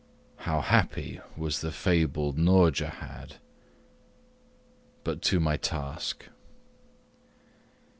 How 0.49 0.61
happy 0.61 1.21
was 1.37 1.61
the 1.61 1.71
fabled 1.71 2.35
Nourjahad! 2.35 3.33
But 5.03 5.21
to 5.21 5.39
my 5.39 5.57
task. 5.57 6.27